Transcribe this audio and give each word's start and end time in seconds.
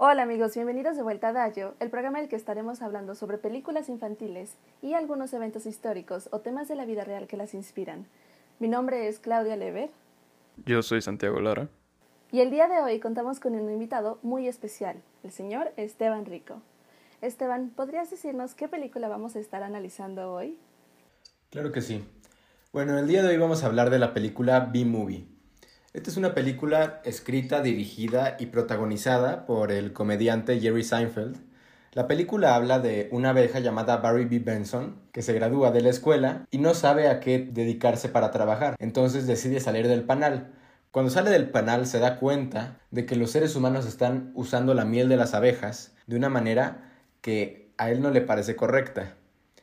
Hola 0.00 0.22
amigos, 0.22 0.54
bienvenidos 0.54 0.94
de 0.94 1.02
vuelta 1.02 1.30
a 1.30 1.32
Dayo, 1.32 1.74
el 1.80 1.90
programa 1.90 2.18
en 2.18 2.26
el 2.26 2.30
que 2.30 2.36
estaremos 2.36 2.82
hablando 2.82 3.16
sobre 3.16 3.36
películas 3.36 3.88
infantiles 3.88 4.54
y 4.80 4.94
algunos 4.94 5.32
eventos 5.32 5.66
históricos 5.66 6.28
o 6.30 6.38
temas 6.38 6.68
de 6.68 6.76
la 6.76 6.84
vida 6.84 7.02
real 7.02 7.26
que 7.26 7.36
las 7.36 7.52
inspiran. 7.52 8.06
Mi 8.60 8.68
nombre 8.68 9.08
es 9.08 9.18
Claudia 9.18 9.56
Lever. 9.56 9.90
Yo 10.64 10.82
soy 10.82 11.02
Santiago 11.02 11.40
Lara. 11.40 11.68
Y 12.30 12.38
el 12.38 12.52
día 12.52 12.68
de 12.68 12.80
hoy 12.80 13.00
contamos 13.00 13.40
con 13.40 13.56
un 13.56 13.68
invitado 13.72 14.20
muy 14.22 14.46
especial, 14.46 15.02
el 15.24 15.32
señor 15.32 15.72
Esteban 15.76 16.26
Rico. 16.26 16.62
Esteban, 17.20 17.70
¿podrías 17.70 18.08
decirnos 18.08 18.54
qué 18.54 18.68
película 18.68 19.08
vamos 19.08 19.34
a 19.34 19.40
estar 19.40 19.64
analizando 19.64 20.32
hoy? 20.32 20.60
Claro 21.50 21.72
que 21.72 21.80
sí. 21.80 22.04
Bueno, 22.72 22.96
el 22.96 23.08
día 23.08 23.24
de 23.24 23.30
hoy 23.30 23.36
vamos 23.36 23.64
a 23.64 23.66
hablar 23.66 23.90
de 23.90 23.98
la 23.98 24.14
película 24.14 24.60
B-Movie. 24.60 25.26
Esta 25.94 26.10
es 26.10 26.18
una 26.18 26.34
película 26.34 27.00
escrita, 27.06 27.62
dirigida 27.62 28.36
y 28.38 28.46
protagonizada 28.46 29.46
por 29.46 29.72
el 29.72 29.94
comediante 29.94 30.60
Jerry 30.60 30.84
Seinfeld. 30.84 31.38
La 31.92 32.06
película 32.06 32.54
habla 32.54 32.78
de 32.78 33.08
una 33.10 33.30
abeja 33.30 33.60
llamada 33.60 33.96
Barry 33.96 34.26
B. 34.26 34.40
Benson 34.40 35.00
que 35.12 35.22
se 35.22 35.32
gradúa 35.32 35.70
de 35.70 35.80
la 35.80 35.88
escuela 35.88 36.46
y 36.50 36.58
no 36.58 36.74
sabe 36.74 37.08
a 37.08 37.20
qué 37.20 37.38
dedicarse 37.38 38.10
para 38.10 38.30
trabajar, 38.30 38.76
entonces 38.80 39.26
decide 39.26 39.60
salir 39.60 39.88
del 39.88 40.02
panal. 40.02 40.52
Cuando 40.90 41.10
sale 41.10 41.30
del 41.30 41.48
panal 41.48 41.86
se 41.86 42.00
da 42.00 42.18
cuenta 42.18 42.76
de 42.90 43.06
que 43.06 43.16
los 43.16 43.30
seres 43.30 43.56
humanos 43.56 43.86
están 43.86 44.30
usando 44.34 44.74
la 44.74 44.84
miel 44.84 45.08
de 45.08 45.16
las 45.16 45.32
abejas 45.32 45.94
de 46.06 46.16
una 46.16 46.28
manera 46.28 46.92
que 47.22 47.72
a 47.78 47.90
él 47.90 48.02
no 48.02 48.10
le 48.10 48.20
parece 48.20 48.56
correcta. 48.56 49.16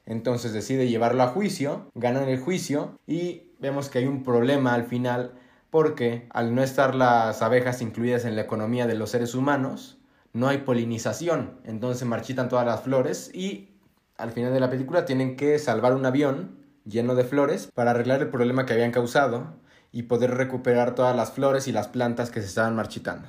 Entonces 0.07 0.53
decide 0.53 0.87
llevarlo 0.87 1.21
a 1.21 1.27
juicio, 1.27 1.91
ganan 1.93 2.27
el 2.29 2.39
juicio 2.39 2.97
y 3.05 3.51
vemos 3.59 3.89
que 3.89 3.99
hay 3.99 4.07
un 4.07 4.23
problema 4.23 4.73
al 4.73 4.85
final 4.85 5.33
porque 5.75 6.25
al 6.29 6.55
no 6.55 6.63
estar 6.63 6.95
las 6.95 7.41
abejas 7.41 7.81
incluidas 7.81 8.23
en 8.23 8.37
la 8.37 8.43
economía 8.43 8.87
de 8.87 8.95
los 8.95 9.09
seres 9.09 9.35
humanos, 9.35 9.99
no 10.31 10.47
hay 10.47 10.59
polinización, 10.59 11.59
entonces 11.65 12.07
marchitan 12.07 12.47
todas 12.47 12.65
las 12.65 12.79
flores 12.79 13.29
y 13.33 13.75
al 14.15 14.31
final 14.31 14.53
de 14.53 14.61
la 14.61 14.69
película 14.69 15.03
tienen 15.03 15.35
que 15.35 15.59
salvar 15.59 15.93
un 15.93 16.05
avión 16.05 16.63
lleno 16.85 17.13
de 17.13 17.25
flores 17.25 17.67
para 17.75 17.91
arreglar 17.91 18.21
el 18.21 18.29
problema 18.29 18.65
que 18.65 18.71
habían 18.71 18.93
causado 18.93 19.55
y 19.91 20.03
poder 20.03 20.31
recuperar 20.35 20.95
todas 20.95 21.13
las 21.13 21.33
flores 21.33 21.67
y 21.67 21.73
las 21.73 21.89
plantas 21.89 22.31
que 22.31 22.39
se 22.39 22.47
estaban 22.47 22.73
marchitando. 22.73 23.27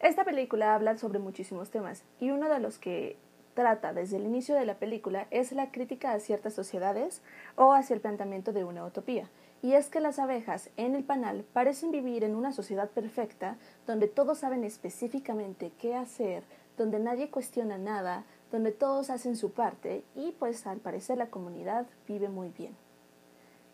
Esta 0.00 0.26
película 0.26 0.74
habla 0.74 0.98
sobre 0.98 1.20
muchísimos 1.20 1.70
temas 1.70 2.04
y 2.20 2.32
uno 2.32 2.50
de 2.50 2.60
los 2.60 2.76
que 2.76 3.16
trata 3.54 3.94
desde 3.94 4.18
el 4.18 4.26
inicio 4.26 4.54
de 4.56 4.66
la 4.66 4.74
película 4.74 5.26
es 5.30 5.52
la 5.52 5.70
crítica 5.70 6.12
a 6.12 6.20
ciertas 6.20 6.52
sociedades 6.52 7.22
o 7.54 7.72
hacia 7.72 7.94
el 7.94 8.02
planteamiento 8.02 8.52
de 8.52 8.64
una 8.64 8.84
utopía 8.84 9.30
y 9.66 9.74
es 9.74 9.88
que 9.88 9.98
las 9.98 10.20
abejas 10.20 10.70
en 10.76 10.94
el 10.94 11.02
panal 11.02 11.44
parecen 11.52 11.90
vivir 11.90 12.22
en 12.22 12.36
una 12.36 12.52
sociedad 12.52 12.88
perfecta 12.88 13.56
donde 13.84 14.06
todos 14.06 14.38
saben 14.38 14.62
específicamente 14.62 15.72
qué 15.80 15.96
hacer, 15.96 16.44
donde 16.78 17.00
nadie 17.00 17.30
cuestiona 17.32 17.76
nada, 17.76 18.22
donde 18.52 18.70
todos 18.70 19.10
hacen 19.10 19.34
su 19.34 19.50
parte 19.50 20.04
y 20.14 20.30
pues 20.38 20.68
al 20.68 20.78
parecer 20.78 21.18
la 21.18 21.30
comunidad 21.30 21.84
vive 22.06 22.28
muy 22.28 22.50
bien. 22.50 22.76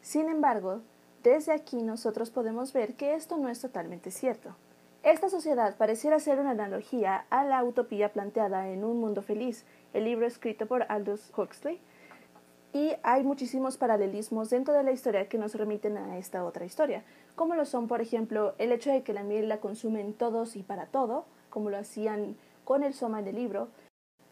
Sin 0.00 0.30
embargo, 0.30 0.80
desde 1.22 1.52
aquí 1.52 1.82
nosotros 1.82 2.30
podemos 2.30 2.72
ver 2.72 2.94
que 2.94 3.14
esto 3.14 3.36
no 3.36 3.50
es 3.50 3.60
totalmente 3.60 4.10
cierto. 4.10 4.56
Esta 5.02 5.28
sociedad 5.28 5.76
pareciera 5.76 6.18
ser 6.20 6.40
una 6.40 6.52
analogía 6.52 7.26
a 7.28 7.44
la 7.44 7.62
utopía 7.62 8.14
planteada 8.14 8.70
en 8.70 8.82
Un 8.82 8.98
Mundo 8.98 9.20
Feliz, 9.20 9.66
el 9.92 10.04
libro 10.04 10.26
escrito 10.26 10.64
por 10.64 10.86
Aldous 10.88 11.30
Huxley, 11.36 11.82
y 12.72 12.92
hay 13.02 13.22
muchísimos 13.22 13.76
paralelismos 13.76 14.50
dentro 14.50 14.72
de 14.72 14.82
la 14.82 14.92
historia 14.92 15.28
que 15.28 15.38
nos 15.38 15.54
remiten 15.54 15.96
a 15.98 16.16
esta 16.18 16.44
otra 16.44 16.64
historia, 16.64 17.04
como 17.34 17.54
lo 17.54 17.64
son, 17.64 17.86
por 17.86 18.00
ejemplo, 18.00 18.54
el 18.58 18.72
hecho 18.72 18.90
de 18.90 19.02
que 19.02 19.12
la 19.12 19.22
miel 19.22 19.48
la 19.48 19.60
consumen 19.60 20.14
todos 20.14 20.56
y 20.56 20.62
para 20.62 20.86
todo, 20.86 21.24
como 21.50 21.70
lo 21.70 21.76
hacían 21.76 22.36
con 22.64 22.82
el 22.82 22.94
soma 22.94 23.20
en 23.20 23.28
el 23.28 23.36
libro, 23.36 23.68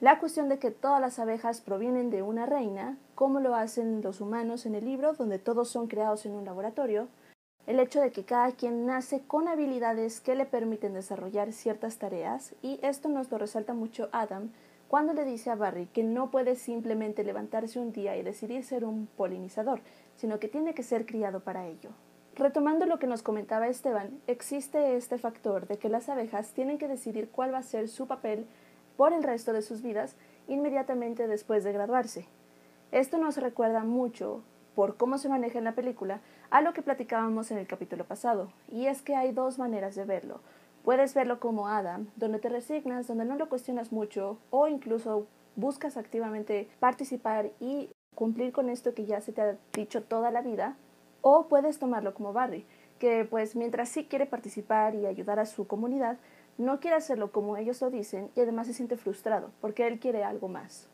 la 0.00 0.18
cuestión 0.18 0.48
de 0.48 0.58
que 0.58 0.70
todas 0.70 1.00
las 1.00 1.18
abejas 1.18 1.60
provienen 1.60 2.10
de 2.10 2.22
una 2.22 2.46
reina, 2.46 2.96
como 3.14 3.40
lo 3.40 3.54
hacen 3.54 4.00
los 4.00 4.22
humanos 4.22 4.64
en 4.64 4.74
el 4.74 4.86
libro, 4.86 5.12
donde 5.12 5.38
todos 5.38 5.68
son 5.68 5.88
creados 5.88 6.24
en 6.24 6.32
un 6.32 6.46
laboratorio, 6.46 7.08
el 7.66 7.78
hecho 7.78 8.00
de 8.00 8.10
que 8.10 8.24
cada 8.24 8.52
quien 8.52 8.86
nace 8.86 9.20
con 9.20 9.46
habilidades 9.46 10.22
que 10.22 10.34
le 10.34 10.46
permiten 10.46 10.94
desarrollar 10.94 11.52
ciertas 11.52 11.98
tareas, 11.98 12.54
y 12.62 12.80
esto 12.82 13.10
nos 13.10 13.30
lo 13.30 13.36
resalta 13.36 13.74
mucho 13.74 14.08
Adam, 14.12 14.50
cuando 14.90 15.12
le 15.12 15.24
dice 15.24 15.50
a 15.50 15.54
Barry 15.54 15.86
que 15.86 16.02
no 16.02 16.32
puede 16.32 16.56
simplemente 16.56 17.22
levantarse 17.22 17.78
un 17.78 17.92
día 17.92 18.16
y 18.16 18.24
decidir 18.24 18.64
ser 18.64 18.84
un 18.84 19.06
polinizador, 19.06 19.82
sino 20.16 20.40
que 20.40 20.48
tiene 20.48 20.74
que 20.74 20.82
ser 20.82 21.06
criado 21.06 21.38
para 21.38 21.68
ello. 21.68 21.90
Retomando 22.34 22.86
lo 22.86 22.98
que 22.98 23.06
nos 23.06 23.22
comentaba 23.22 23.68
Esteban, 23.68 24.20
existe 24.26 24.96
este 24.96 25.16
factor 25.16 25.68
de 25.68 25.78
que 25.78 25.88
las 25.88 26.08
abejas 26.08 26.54
tienen 26.54 26.76
que 26.76 26.88
decidir 26.88 27.30
cuál 27.30 27.54
va 27.54 27.58
a 27.58 27.62
ser 27.62 27.86
su 27.86 28.08
papel 28.08 28.46
por 28.96 29.12
el 29.12 29.22
resto 29.22 29.52
de 29.52 29.62
sus 29.62 29.80
vidas 29.80 30.16
inmediatamente 30.48 31.28
después 31.28 31.62
de 31.62 31.72
graduarse. 31.72 32.26
Esto 32.90 33.16
nos 33.18 33.36
recuerda 33.36 33.84
mucho, 33.84 34.42
por 34.74 34.96
cómo 34.96 35.18
se 35.18 35.28
maneja 35.28 35.58
en 35.58 35.64
la 35.64 35.76
película, 35.76 36.20
a 36.50 36.62
lo 36.62 36.72
que 36.72 36.82
platicábamos 36.82 37.52
en 37.52 37.58
el 37.58 37.68
capítulo 37.68 38.06
pasado, 38.06 38.50
y 38.66 38.86
es 38.86 39.02
que 39.02 39.14
hay 39.14 39.30
dos 39.30 39.56
maneras 39.56 39.94
de 39.94 40.04
verlo. 40.04 40.40
Puedes 40.84 41.14
verlo 41.14 41.40
como 41.40 41.68
Adam, 41.68 42.08
donde 42.16 42.38
te 42.38 42.48
resignas, 42.48 43.06
donde 43.06 43.24
no 43.24 43.36
lo 43.36 43.48
cuestionas 43.48 43.92
mucho 43.92 44.38
o 44.50 44.66
incluso 44.66 45.26
buscas 45.56 45.96
activamente 45.96 46.68
participar 46.80 47.50
y 47.60 47.90
cumplir 48.14 48.52
con 48.52 48.70
esto 48.70 48.94
que 48.94 49.04
ya 49.04 49.20
se 49.20 49.32
te 49.32 49.42
ha 49.42 49.56
dicho 49.72 50.02
toda 50.02 50.30
la 50.30 50.42
vida. 50.42 50.76
O 51.22 51.48
puedes 51.48 51.78
tomarlo 51.78 52.14
como 52.14 52.32
Barry, 52.32 52.64
que 52.98 53.26
pues 53.28 53.56
mientras 53.56 53.90
sí 53.90 54.04
quiere 54.04 54.26
participar 54.26 54.94
y 54.94 55.06
ayudar 55.06 55.38
a 55.38 55.46
su 55.46 55.66
comunidad, 55.66 56.18
no 56.56 56.80
quiere 56.80 56.96
hacerlo 56.96 57.30
como 57.32 57.56
ellos 57.56 57.80
lo 57.80 57.90
dicen 57.90 58.30
y 58.34 58.40
además 58.40 58.66
se 58.66 58.74
siente 58.74 58.96
frustrado 58.96 59.50
porque 59.60 59.86
él 59.86 59.98
quiere 59.98 60.24
algo 60.24 60.48
más. 60.48 60.88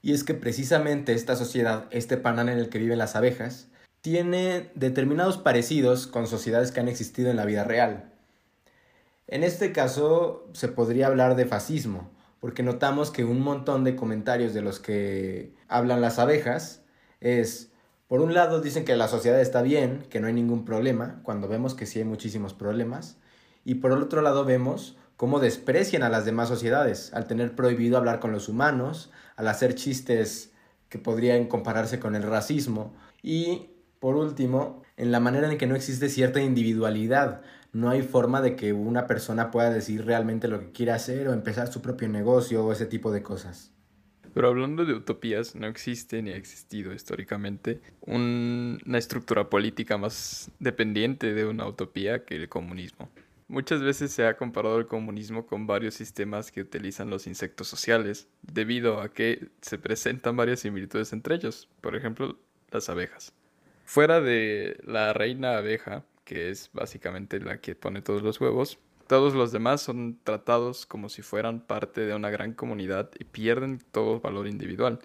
Y 0.00 0.12
es 0.12 0.24
que 0.24 0.34
precisamente 0.34 1.12
esta 1.12 1.36
sociedad, 1.36 1.86
este 1.90 2.16
panal 2.16 2.48
en 2.48 2.58
el 2.58 2.68
que 2.68 2.78
viven 2.78 2.98
las 2.98 3.14
abejas, 3.14 3.68
tiene 4.00 4.70
determinados 4.74 5.38
parecidos 5.38 6.06
con 6.08 6.26
sociedades 6.26 6.72
que 6.72 6.80
han 6.80 6.88
existido 6.88 7.30
en 7.30 7.36
la 7.36 7.44
vida 7.44 7.62
real. 7.62 8.11
En 9.32 9.44
este 9.44 9.72
caso 9.72 10.46
se 10.52 10.68
podría 10.68 11.06
hablar 11.06 11.36
de 11.36 11.46
fascismo, 11.46 12.10
porque 12.38 12.62
notamos 12.62 13.10
que 13.10 13.24
un 13.24 13.40
montón 13.40 13.82
de 13.82 13.96
comentarios 13.96 14.52
de 14.52 14.60
los 14.60 14.78
que 14.78 15.54
hablan 15.68 16.02
las 16.02 16.18
abejas 16.18 16.82
es, 17.20 17.72
por 18.08 18.20
un 18.20 18.34
lado 18.34 18.60
dicen 18.60 18.84
que 18.84 18.94
la 18.94 19.08
sociedad 19.08 19.40
está 19.40 19.62
bien, 19.62 20.04
que 20.10 20.20
no 20.20 20.26
hay 20.26 20.34
ningún 20.34 20.66
problema, 20.66 21.22
cuando 21.22 21.48
vemos 21.48 21.72
que 21.72 21.86
sí 21.86 21.98
hay 21.98 22.04
muchísimos 22.04 22.52
problemas, 22.52 23.16
y 23.64 23.76
por 23.76 23.92
el 23.92 24.02
otro 24.02 24.20
lado 24.20 24.44
vemos 24.44 24.98
cómo 25.16 25.40
desprecian 25.40 26.02
a 26.02 26.10
las 26.10 26.26
demás 26.26 26.48
sociedades 26.48 27.14
al 27.14 27.26
tener 27.26 27.54
prohibido 27.54 27.96
hablar 27.96 28.20
con 28.20 28.32
los 28.32 28.50
humanos, 28.50 29.10
al 29.36 29.48
hacer 29.48 29.74
chistes 29.74 30.52
que 30.90 30.98
podrían 30.98 31.46
compararse 31.46 31.98
con 31.98 32.16
el 32.16 32.24
racismo, 32.24 32.92
y 33.22 33.70
por 33.98 34.16
último, 34.16 34.82
en 34.96 35.12
la 35.12 35.20
manera 35.20 35.50
en 35.50 35.56
que 35.56 35.68
no 35.68 35.76
existe 35.76 36.08
cierta 36.08 36.42
individualidad, 36.42 37.40
no 37.72 37.88
hay 37.88 38.02
forma 38.02 38.42
de 38.42 38.54
que 38.54 38.72
una 38.72 39.06
persona 39.06 39.50
pueda 39.50 39.70
decir 39.70 40.04
realmente 40.04 40.48
lo 40.48 40.60
que 40.60 40.72
quiere 40.72 40.92
hacer 40.92 41.28
o 41.28 41.32
empezar 41.32 41.72
su 41.72 41.80
propio 41.80 42.08
negocio 42.08 42.64
o 42.64 42.72
ese 42.72 42.86
tipo 42.86 43.10
de 43.10 43.22
cosas. 43.22 43.72
Pero 44.34 44.48
hablando 44.48 44.84
de 44.84 44.94
utopías, 44.94 45.54
no 45.54 45.66
existe 45.66 46.22
ni 46.22 46.30
ha 46.30 46.36
existido 46.36 46.94
históricamente 46.94 47.80
una 48.00 48.98
estructura 48.98 49.50
política 49.50 49.98
más 49.98 50.50
dependiente 50.58 51.34
de 51.34 51.44
una 51.44 51.66
utopía 51.66 52.24
que 52.24 52.36
el 52.36 52.48
comunismo. 52.48 53.10
Muchas 53.48 53.82
veces 53.82 54.12
se 54.12 54.26
ha 54.26 54.38
comparado 54.38 54.78
el 54.78 54.86
comunismo 54.86 55.46
con 55.46 55.66
varios 55.66 55.94
sistemas 55.94 56.50
que 56.50 56.62
utilizan 56.62 57.10
los 57.10 57.26
insectos 57.26 57.68
sociales, 57.68 58.28
debido 58.40 59.02
a 59.02 59.12
que 59.12 59.48
se 59.60 59.76
presentan 59.76 60.36
varias 60.36 60.60
similitudes 60.60 61.12
entre 61.12 61.34
ellos, 61.34 61.68
por 61.82 61.94
ejemplo, 61.94 62.38
las 62.70 62.88
abejas. 62.88 63.34
Fuera 63.84 64.22
de 64.22 64.78
la 64.86 65.12
reina 65.12 65.58
abeja, 65.58 66.06
que 66.32 66.48
es 66.48 66.70
básicamente 66.72 67.40
la 67.40 67.60
que 67.60 67.74
pone 67.74 68.00
todos 68.00 68.22
los 68.22 68.40
huevos. 68.40 68.78
Todos 69.06 69.34
los 69.34 69.52
demás 69.52 69.82
son 69.82 70.18
tratados 70.24 70.86
como 70.86 71.10
si 71.10 71.20
fueran 71.20 71.60
parte 71.60 72.06
de 72.06 72.14
una 72.14 72.30
gran 72.30 72.54
comunidad 72.54 73.10
y 73.18 73.24
pierden 73.24 73.82
todo 73.90 74.18
valor 74.18 74.46
individual, 74.46 74.98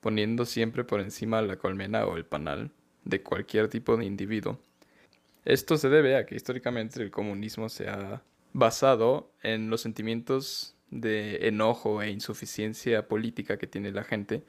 poniendo 0.00 0.44
siempre 0.44 0.82
por 0.82 1.00
encima 1.00 1.40
la 1.40 1.56
colmena 1.56 2.04
o 2.04 2.16
el 2.16 2.24
panal 2.24 2.72
de 3.04 3.22
cualquier 3.22 3.68
tipo 3.68 3.96
de 3.96 4.06
individuo. 4.06 4.58
Esto 5.44 5.76
se 5.76 5.88
debe 5.88 6.16
a 6.16 6.26
que 6.26 6.34
históricamente 6.34 7.00
el 7.00 7.12
comunismo 7.12 7.68
se 7.68 7.88
ha 7.88 8.24
basado 8.52 9.30
en 9.44 9.70
los 9.70 9.82
sentimientos 9.82 10.74
de 10.90 11.46
enojo 11.46 12.02
e 12.02 12.10
insuficiencia 12.10 13.06
política 13.06 13.56
que 13.56 13.68
tiene 13.68 13.92
la 13.92 14.02
gente 14.02 14.42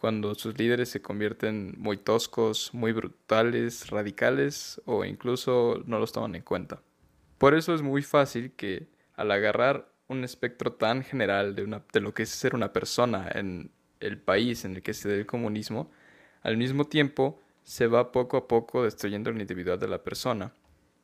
cuando 0.00 0.34
sus 0.34 0.58
líderes 0.58 0.88
se 0.88 1.02
convierten 1.02 1.74
muy 1.76 1.98
toscos, 1.98 2.72
muy 2.72 2.92
brutales, 2.92 3.90
radicales 3.90 4.80
o 4.86 5.04
incluso 5.04 5.82
no 5.84 5.98
los 5.98 6.10
toman 6.10 6.34
en 6.36 6.40
cuenta. 6.40 6.80
Por 7.36 7.54
eso 7.54 7.74
es 7.74 7.82
muy 7.82 8.00
fácil 8.00 8.52
que 8.52 8.88
al 9.14 9.30
agarrar 9.30 9.92
un 10.08 10.24
espectro 10.24 10.72
tan 10.72 11.04
general 11.04 11.54
de, 11.54 11.64
una, 11.64 11.84
de 11.92 12.00
lo 12.00 12.14
que 12.14 12.22
es 12.22 12.30
ser 12.30 12.54
una 12.54 12.72
persona 12.72 13.30
en 13.34 13.72
el 14.00 14.16
país 14.16 14.64
en 14.64 14.76
el 14.76 14.82
que 14.82 14.94
se 14.94 15.10
da 15.10 15.16
el 15.16 15.26
comunismo, 15.26 15.90
al 16.40 16.56
mismo 16.56 16.86
tiempo 16.86 17.38
se 17.62 17.86
va 17.86 18.10
poco 18.10 18.38
a 18.38 18.48
poco 18.48 18.84
destruyendo 18.84 19.30
la 19.30 19.42
individualidad 19.42 19.86
de 19.86 19.88
la 19.88 20.02
persona, 20.02 20.54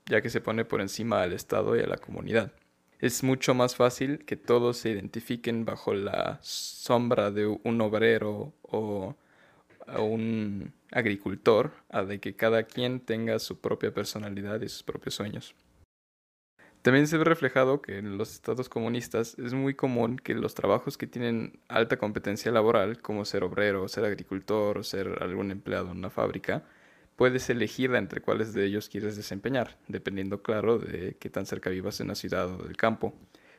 ya 0.06 0.22
que 0.22 0.30
se 0.30 0.40
pone 0.40 0.64
por 0.64 0.80
encima 0.80 1.20
al 1.20 1.34
Estado 1.34 1.76
y 1.76 1.80
a 1.80 1.86
la 1.86 1.98
comunidad. 1.98 2.50
Es 2.98 3.22
mucho 3.22 3.54
más 3.54 3.76
fácil 3.76 4.24
que 4.24 4.36
todos 4.36 4.78
se 4.78 4.90
identifiquen 4.90 5.64
bajo 5.64 5.92
la 5.92 6.38
sombra 6.42 7.30
de 7.30 7.46
un 7.46 7.80
obrero 7.80 8.54
o 8.62 9.14
un 9.98 10.72
agricultor 10.92 11.72
a 11.90 12.04
de 12.04 12.20
que 12.20 12.34
cada 12.34 12.64
quien 12.64 13.00
tenga 13.00 13.38
su 13.38 13.60
propia 13.60 13.92
personalidad 13.92 14.60
y 14.62 14.68
sus 14.68 14.82
propios 14.82 15.14
sueños. 15.14 15.54
También 16.82 17.08
se 17.08 17.18
ve 17.18 17.24
reflejado 17.24 17.82
que 17.82 17.98
en 17.98 18.16
los 18.16 18.32
estados 18.32 18.68
comunistas 18.68 19.36
es 19.38 19.54
muy 19.54 19.74
común 19.74 20.16
que 20.16 20.34
los 20.34 20.54
trabajos 20.54 20.96
que 20.96 21.08
tienen 21.08 21.58
alta 21.68 21.96
competencia 21.96 22.52
laboral, 22.52 23.02
como 23.02 23.24
ser 23.24 23.42
obrero, 23.42 23.88
ser 23.88 24.04
agricultor 24.04 24.84
ser 24.84 25.18
algún 25.20 25.50
empleado 25.50 25.90
en 25.90 25.98
una 25.98 26.10
fábrica, 26.10 26.62
puedes 27.16 27.48
elegir 27.50 27.94
entre 27.94 28.20
cuáles 28.20 28.52
de 28.52 28.64
ellos 28.64 28.88
quieres 28.88 29.16
desempeñar, 29.16 29.76
dependiendo, 29.88 30.42
claro, 30.42 30.78
de 30.78 31.16
qué 31.18 31.30
tan 31.30 31.46
cerca 31.46 31.70
vivas 31.70 32.00
en 32.00 32.08
la 32.08 32.14
ciudad 32.14 32.48
o 32.48 32.62
del 32.62 32.76
campo. 32.76 33.14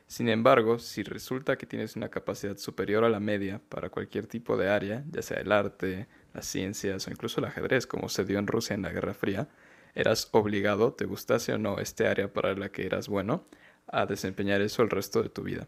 Sin 0.06 0.30
embargo, 0.30 0.78
si 0.78 1.02
resulta 1.02 1.58
que 1.58 1.66
tienes 1.66 1.94
una 1.94 2.08
capacidad 2.08 2.56
superior 2.56 3.04
a 3.04 3.10
la 3.10 3.20
media 3.20 3.60
para 3.68 3.90
cualquier 3.90 4.26
tipo 4.26 4.56
de 4.56 4.70
área, 4.70 5.04
ya 5.10 5.20
sea 5.20 5.38
el 5.38 5.52
arte, 5.52 6.06
las 6.32 6.46
ciencias 6.46 7.06
o 7.06 7.10
incluso 7.10 7.40
el 7.40 7.46
ajedrez, 7.46 7.86
como 7.86 8.08
se 8.08 8.24
dio 8.24 8.38
en 8.38 8.46
Rusia 8.46 8.72
en 8.74 8.82
la 8.82 8.90
Guerra 8.90 9.12
Fría, 9.12 9.48
eras 9.94 10.28
obligado, 10.32 10.94
te 10.94 11.04
gustase 11.04 11.52
o 11.52 11.58
no 11.58 11.78
este 11.78 12.06
área 12.06 12.32
para 12.32 12.54
la 12.54 12.70
que 12.70 12.86
eras 12.86 13.08
bueno, 13.08 13.44
a 13.86 14.06
desempeñar 14.06 14.62
eso 14.62 14.82
el 14.82 14.90
resto 14.90 15.22
de 15.22 15.28
tu 15.28 15.42
vida. 15.42 15.66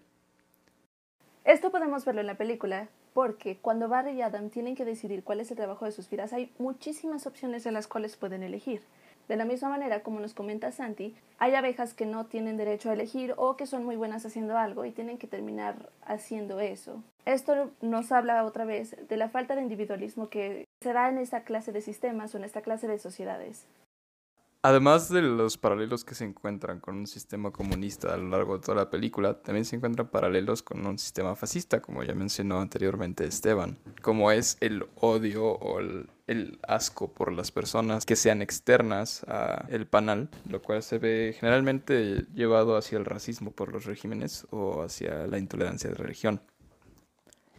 Esto 1.44 1.70
podemos 1.70 2.04
verlo 2.04 2.20
en 2.20 2.26
la 2.28 2.38
película, 2.38 2.88
porque 3.12 3.59
cuando 3.59 3.89
Barry 3.89 4.12
y 4.12 4.23
Adam 4.23 4.51
tienen 4.51 4.77
que 4.77 4.85
decidir 4.85 5.25
cuál 5.25 5.41
es 5.41 5.51
el 5.51 5.57
trabajo 5.57 5.85
de 5.85 5.93
sus 5.93 6.09
vidas, 6.09 6.33
hay 6.33 6.53
muchísimas 6.59 7.27
opciones 7.27 7.67
en 7.67 7.75
las 7.75 7.87
cuales 7.87 8.17
pueden 8.17 8.43
elegir. 8.43 8.83
De 9.29 9.37
la 9.37 9.45
misma 9.45 9.69
manera, 9.69 10.03
como 10.03 10.19
nos 10.19 10.35
comenta 10.35 10.73
Santi, 10.73 11.15
hay 11.39 11.55
abejas 11.55 11.95
que 11.95 12.05
no 12.05 12.27
tienen 12.27 12.57
derecho 12.57 12.91
a 12.91 12.95
elegir 12.95 13.35
o 13.37 13.57
que 13.57 13.67
son 13.67 13.85
muy 13.85 13.95
buenas 13.95 14.27
haciendo 14.27 14.59
algo 14.59 14.85
y 14.85 14.91
tienen 14.91 15.19
que 15.19 15.29
terminar 15.29 15.89
haciendo 16.05 16.59
eso. 16.59 17.03
Esto 17.27 17.71
nos 17.81 18.11
habla 18.11 18.45
otra 18.45 18.65
vez 18.65 18.97
de 19.09 19.17
la 19.17 19.29
falta 19.29 19.55
de 19.55 19.62
individualismo 19.62 20.29
que 20.31 20.65
se 20.83 20.93
da 20.93 21.09
en 21.09 21.19
esta 21.19 21.45
clase 21.45 21.71
de 21.71 21.81
sistemas 21.81 22.35
o 22.35 22.39
en 22.39 22.45
esta 22.45 22.62
clase 22.62 22.89
de 22.89 22.99
sociedades. 22.99 23.67
Además 24.62 25.09
de 25.09 25.23
los 25.23 25.57
paralelos 25.57 26.05
que 26.05 26.15
se 26.15 26.25
encuentran 26.25 26.81
con 26.81 26.95
un 26.97 27.07
sistema 27.07 27.51
comunista 27.51 28.12
a 28.12 28.19
lo 28.19 28.29
largo 28.29 28.59
de 28.59 28.62
toda 28.62 28.77
la 28.77 28.91
película, 28.91 29.41
también 29.41 29.65
se 29.65 29.77
encuentran 29.77 30.09
paralelos 30.09 30.62
con 30.62 30.87
un 30.87 30.99
sistema 30.99 31.35
fascista, 31.35 31.81
como 31.81 32.03
ya 32.03 32.15
mencionó 32.15 32.61
anteriormente 32.61 33.25
Esteban, 33.25 33.79
como 34.03 34.31
es 34.31 34.59
el 34.61 34.85
odio 34.97 35.47
o 35.47 35.81
el, 35.81 36.11
asco 36.69 37.11
por 37.11 37.33
las 37.33 37.51
personas 37.51 38.05
que 38.05 38.17
sean 38.17 38.43
externas 38.43 39.25
al 39.25 39.87
panal, 39.87 40.29
lo 40.47 40.61
cual 40.61 40.83
se 40.83 40.99
ve 40.99 41.35
generalmente 41.41 42.27
llevado 42.35 42.77
hacia 42.77 42.99
el 42.99 43.07
racismo 43.07 43.53
por 43.53 43.73
los 43.73 43.87
regímenes 43.87 44.47
o 44.51 44.83
hacia 44.83 45.27
la 45.27 45.39
intolerancia 45.39 45.89
de 45.89 45.97
religión. 45.97 46.43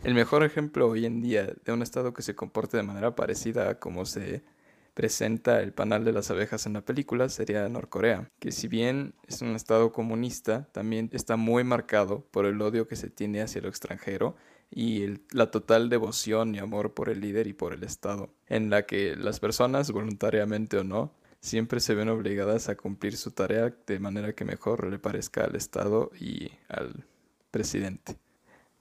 El 0.03 0.13
mejor 0.13 0.43
ejemplo 0.43 0.87
hoy 0.87 1.05
en 1.05 1.21
día 1.21 1.51
de 1.65 1.73
un 1.73 1.81
Estado 1.81 2.13
que 2.13 2.21
se 2.21 2.35
comporte 2.35 2.77
de 2.77 2.83
manera 2.83 3.15
parecida 3.15 3.71
a 3.71 3.79
como 3.79 4.05
se 4.05 4.43
presenta 4.93 5.61
el 5.61 5.73
panal 5.73 6.03
de 6.03 6.11
las 6.11 6.29
abejas 6.31 6.65
en 6.65 6.73
la 6.73 6.81
película 6.81 7.29
sería 7.29 7.67
Norcorea, 7.69 8.29
que 8.39 8.51
si 8.51 8.67
bien 8.67 9.13
es 9.27 9.41
un 9.41 9.55
estado 9.55 9.91
comunista, 9.91 10.67
también 10.71 11.09
está 11.13 11.37
muy 11.37 11.63
marcado 11.63 12.25
por 12.31 12.45
el 12.45 12.61
odio 12.61 12.87
que 12.87 12.95
se 12.95 13.09
tiene 13.09 13.41
hacia 13.41 13.61
lo 13.61 13.69
extranjero 13.69 14.35
y 14.69 15.19
la 15.31 15.51
total 15.51 15.89
devoción 15.89 16.55
y 16.55 16.59
amor 16.59 16.93
por 16.93 17.09
el 17.09 17.19
líder 17.19 17.47
y 17.47 17.53
por 17.53 17.73
el 17.73 17.83
Estado, 17.83 18.33
en 18.47 18.69
la 18.69 18.85
que 18.85 19.15
las 19.17 19.39
personas, 19.39 19.91
voluntariamente 19.91 20.77
o 20.77 20.83
no, 20.83 21.13
siempre 21.41 21.79
se 21.81 21.95
ven 21.95 22.09
obligadas 22.09 22.69
a 22.69 22.75
cumplir 22.77 23.17
su 23.17 23.31
tarea 23.31 23.75
de 23.85 23.99
manera 23.99 24.33
que 24.33 24.45
mejor 24.45 24.87
le 24.87 24.99
parezca 24.99 25.43
al 25.43 25.55
Estado 25.55 26.11
y 26.17 26.51
al 26.69 27.05
presidente. 27.51 28.17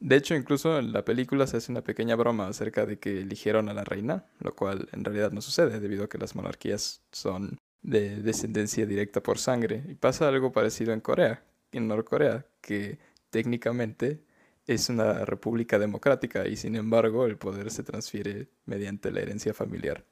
De 0.00 0.16
hecho, 0.16 0.34
incluso 0.34 0.78
en 0.78 0.92
la 0.92 1.04
película 1.04 1.46
se 1.46 1.58
hace 1.58 1.70
una 1.70 1.84
pequeña 1.84 2.16
broma 2.16 2.48
acerca 2.48 2.86
de 2.86 2.98
que 2.98 3.20
eligieron 3.20 3.68
a 3.68 3.74
la 3.74 3.84
reina, 3.84 4.24
lo 4.38 4.56
cual 4.56 4.88
en 4.92 5.04
realidad 5.04 5.30
no 5.30 5.42
sucede 5.42 5.78
debido 5.78 6.04
a 6.04 6.08
que 6.08 6.16
las 6.16 6.34
monarquías 6.34 7.02
son 7.12 7.58
de 7.82 8.16
descendencia 8.22 8.86
directa 8.86 9.22
por 9.22 9.38
sangre. 9.38 9.84
Y 9.88 9.94
pasa 9.94 10.26
algo 10.26 10.52
parecido 10.52 10.94
en 10.94 11.00
Corea, 11.00 11.44
en 11.72 11.86
Norcorea, 11.86 12.46
que 12.62 12.98
técnicamente 13.28 14.24
es 14.66 14.88
una 14.88 15.26
república 15.26 15.78
democrática 15.78 16.46
y 16.46 16.56
sin 16.56 16.76
embargo 16.76 17.26
el 17.26 17.36
poder 17.36 17.70
se 17.70 17.82
transfiere 17.82 18.48
mediante 18.64 19.10
la 19.10 19.20
herencia 19.20 19.52
familiar. 19.52 20.04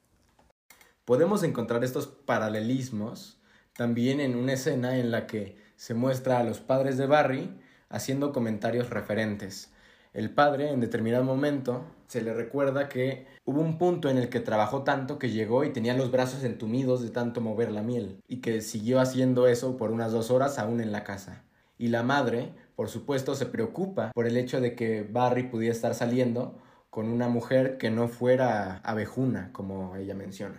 Podemos 1.07 1.43
encontrar 1.43 1.83
estos 1.83 2.09
paralelismos 2.09 3.41
también 3.75 4.21
en 4.21 4.37
una 4.37 4.53
escena 4.53 4.99
en 4.99 5.11
la 5.11 5.27
que 5.27 5.57
se 5.77 5.95
muestra 5.95 6.41
a 6.41 6.45
los 6.45 6.61
padres 6.61 6.99
de 6.99 7.07
Barry 7.07 7.59
haciendo 7.89 8.33
comentarios 8.33 8.91
referentes 8.91 9.73
el 10.13 10.31
padre, 10.31 10.71
en 10.71 10.81
determinado 10.81 11.25
momento, 11.25 11.85
se 12.07 12.23
le 12.23 12.33
recuerda 12.33 12.89
que 12.89 13.27
hubo 13.45 13.61
un 13.61 13.79
punto 13.79 14.09
en 14.09 14.19
el 14.19 14.29
que 14.29 14.41
trabajó 14.41 14.83
tanto 14.83 15.19
que 15.19 15.31
llegó 15.31 15.65
y 15.65 15.73
tenía 15.73 15.95
los 15.95 16.11
brazos 16.11 16.43
entumidos 16.43 17.03
de 17.03 17.11
tanto 17.11 17.41
mover 17.41 17.71
la 17.71 17.83
miel, 17.83 18.21
y 18.27 18.41
que 18.41 18.61
siguió 18.63 19.01
haciendo 19.01 19.47
eso 19.47 19.77
por 19.77 19.91
unas 19.91 20.13
dos 20.13 20.31
horas 20.31 20.59
aún 20.59 20.81
en 20.81 20.93
la 20.93 21.05
casa. 21.05 21.45
Y 21.77 21.89
la 21.89 22.03
madre, 22.03 22.55
por 22.75 22.89
supuesto, 22.89 23.35
se 23.35 23.47
preocupa 23.47 24.11
por 24.15 24.27
el 24.27 24.37
hecho 24.37 24.61
de 24.61 24.75
que 24.75 25.03
Barry 25.03 25.45
pudiera 25.45 25.75
estar 25.75 25.95
saliendo 25.95 26.59
con 26.91 27.09
una 27.09 27.29
mujer 27.29 27.79
que 27.79 27.91
no 27.91 28.09
fuera 28.09 28.79
abejuna, 28.79 29.51
como 29.53 29.95
ella 29.97 30.15
menciona. 30.15 30.57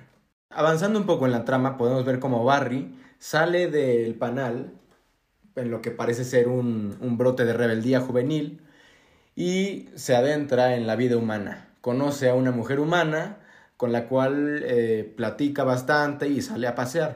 Avanzando 0.51 0.99
un 0.99 1.05
poco 1.05 1.25
en 1.25 1.31
la 1.31 1.45
trama, 1.45 1.77
podemos 1.77 2.05
ver 2.05 2.19
cómo 2.19 2.45
Barry 2.45 2.95
sale 3.17 3.69
del 3.69 4.15
panal, 4.15 4.73
en 5.55 5.71
lo 5.71 5.81
que 5.81 5.91
parece 5.91 6.23
ser 6.23 6.47
un, 6.47 6.97
un 7.01 7.17
brote 7.17 7.43
de 7.43 7.53
rebeldía 7.53 7.99
juvenil, 7.99 8.61
y 9.39 9.87
se 9.95 10.17
adentra 10.17 10.75
en 10.75 10.85
la 10.85 10.97
vida 10.97 11.15
humana. 11.15 11.69
Conoce 11.79 12.29
a 12.29 12.35
una 12.35 12.51
mujer 12.51 12.81
humana 12.81 13.37
con 13.77 13.93
la 13.93 14.05
cual 14.09 14.61
eh, 14.65 15.13
platica 15.15 15.63
bastante 15.63 16.27
y 16.27 16.41
sale 16.41 16.67
a 16.67 16.75
pasear. 16.75 17.15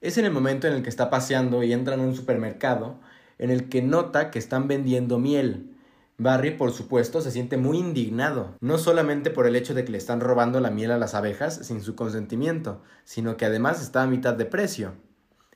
Es 0.00 0.16
en 0.16 0.24
el 0.24 0.32
momento 0.32 0.66
en 0.66 0.72
el 0.72 0.82
que 0.82 0.88
está 0.88 1.10
paseando 1.10 1.62
y 1.62 1.74
entra 1.74 1.92
en 1.92 2.00
un 2.00 2.16
supermercado 2.16 2.98
en 3.36 3.50
el 3.50 3.68
que 3.68 3.82
nota 3.82 4.30
que 4.30 4.38
están 4.38 4.66
vendiendo 4.66 5.18
miel. 5.18 5.76
Barry, 6.16 6.52
por 6.52 6.72
supuesto, 6.72 7.20
se 7.20 7.32
siente 7.32 7.58
muy 7.58 7.76
indignado, 7.76 8.56
no 8.62 8.78
solamente 8.78 9.28
por 9.28 9.46
el 9.46 9.54
hecho 9.54 9.74
de 9.74 9.84
que 9.84 9.92
le 9.92 9.98
están 9.98 10.20
robando 10.20 10.60
la 10.60 10.70
miel 10.70 10.90
a 10.90 10.96
las 10.96 11.14
abejas 11.14 11.66
sin 11.66 11.82
su 11.82 11.94
consentimiento, 11.94 12.80
sino 13.04 13.36
que 13.36 13.44
además 13.44 13.82
está 13.82 14.02
a 14.02 14.06
mitad 14.06 14.32
de 14.32 14.46
precio. 14.46 14.94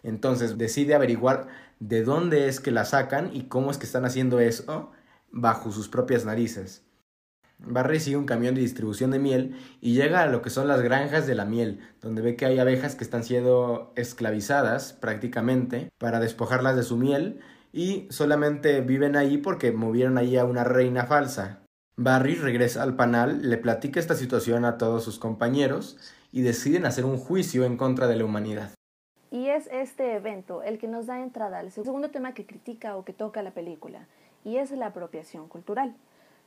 Entonces 0.03 0.59
decide 0.59 0.94
averiguar 0.94 1.49
de 1.81 2.05
dónde 2.05 2.49
es 2.49 2.61
que 2.61 2.70
la 2.70 2.85
sacan 2.85 3.31
y 3.33 3.45
cómo 3.45 3.71
es 3.71 3.78
que 3.78 3.87
están 3.87 4.04
haciendo 4.04 4.40
eso 4.40 4.92
bajo 5.33 5.73
sus 5.73 5.89
propias 5.89 6.25
narices. 6.25 6.85
Barry 7.65 8.01
sigue 8.01 8.17
un 8.17 8.27
camión 8.27 8.55
de 8.55 8.61
distribución 8.61 9.11
de 9.12 9.19
miel 9.19 9.57
y 9.81 9.95
llega 9.95 10.23
a 10.23 10.27
lo 10.27 10.43
que 10.43 10.51
son 10.51 10.69
las 10.69 10.83
granjas 10.83 11.27
de 11.27 11.35
la 11.35 11.45
miel, 11.45 11.81
donde 12.01 12.23
ve 12.23 12.37
que 12.37 12.47
hay 12.47 12.59
abejas 12.59 12.97
que 12.97 13.05
están 13.05 13.25
siendo 13.25 13.93
esclavizadas 13.97 14.93
prácticamente 14.93 15.91
para 15.99 16.21
despojarlas 16.21 16.77
de 16.77 16.83
su 16.83 16.97
miel 16.97 17.41
y 17.73 18.07
solamente 18.11 18.81
viven 18.81 19.17
ahí 19.17 19.39
porque 19.39 19.73
movieron 19.73 20.19
ahí 20.19 20.37
a 20.37 20.45
una 20.45 20.65
reina 20.65 21.07
falsa. 21.07 21.61
Barry 21.97 22.35
regresa 22.35 22.83
al 22.83 22.97
panal, 22.97 23.49
le 23.49 23.59
platica 23.59 24.01
esta 24.01 24.15
situación 24.15 24.65
a 24.65 24.79
todos 24.79 25.05
sus 25.05 25.19
compañeros 25.19 25.99
y 26.33 26.43
deciden 26.43 26.87
hacer 26.87 27.05
un 27.05 27.19
juicio 27.19 27.65
en 27.65 27.77
contra 27.77 28.07
de 28.07 28.17
la 28.17 28.25
humanidad. 28.25 28.71
Y 29.31 29.49
es 29.49 29.67
este 29.73 30.15
evento 30.15 30.62
el 30.62 30.79
que 30.79 30.89
nos 30.89 31.07
da 31.07 31.23
entrada 31.23 31.59
al 31.59 31.71
segundo 31.71 32.11
tema 32.11 32.35
que 32.35 32.45
critica 32.45 32.97
o 32.97 33.05
que 33.05 33.12
toca 33.12 33.43
la 33.43 33.53
película, 33.53 34.07
y 34.44 34.56
es 34.56 34.70
la 34.70 34.87
apropiación 34.87 35.49
cultural. 35.49 35.94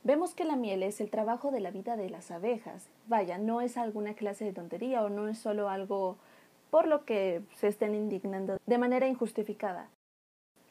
Vemos 0.04 0.34
que 0.34 0.44
la 0.44 0.56
miel 0.56 0.82
es 0.82 1.00
el 1.00 1.10
trabajo 1.10 1.50
de 1.50 1.60
la 1.60 1.70
vida 1.70 1.96
de 1.96 2.10
las 2.10 2.30
abejas. 2.30 2.86
Vaya, 3.08 3.38
no 3.38 3.60
es 3.60 3.76
alguna 3.76 4.14
clase 4.14 4.44
de 4.44 4.52
tontería 4.52 5.02
o 5.02 5.08
no 5.08 5.28
es 5.28 5.38
solo 5.38 5.68
algo 5.68 6.16
por 6.70 6.86
lo 6.86 7.04
que 7.04 7.42
se 7.56 7.68
estén 7.68 7.94
indignando 7.94 8.58
de 8.66 8.78
manera 8.78 9.08
injustificada. 9.08 9.88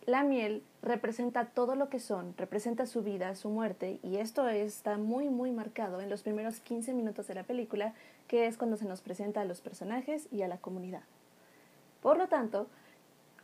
La 0.05 0.23
miel 0.23 0.61
representa 0.83 1.45
todo 1.45 1.75
lo 1.75 1.89
que 1.89 1.99
son, 1.99 2.35
representa 2.37 2.85
su 2.85 3.01
vida, 3.01 3.33
su 3.33 3.49
muerte, 3.49 3.99
y 4.03 4.17
esto 4.17 4.47
está 4.47 4.97
muy 4.97 5.29
muy 5.29 5.51
marcado 5.51 5.99
en 5.99 6.11
los 6.11 6.21
primeros 6.21 6.59
15 6.59 6.93
minutos 6.93 7.27
de 7.27 7.33
la 7.33 7.43
película, 7.43 7.95
que 8.27 8.45
es 8.45 8.55
cuando 8.55 8.77
se 8.77 8.85
nos 8.85 9.01
presenta 9.01 9.41
a 9.41 9.45
los 9.45 9.61
personajes 9.61 10.27
y 10.31 10.43
a 10.43 10.47
la 10.47 10.57
comunidad. 10.57 11.01
Por 12.03 12.17
lo 12.19 12.27
tanto, 12.27 12.67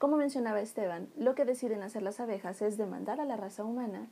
como 0.01 0.17
mencionaba 0.17 0.61
Esteban, 0.61 1.09
lo 1.15 1.35
que 1.35 1.45
deciden 1.45 1.83
hacer 1.83 2.01
las 2.01 2.19
abejas 2.19 2.63
es 2.63 2.75
demandar 2.75 3.21
a 3.21 3.25
la 3.25 3.37
raza 3.37 3.63
humana 3.63 4.07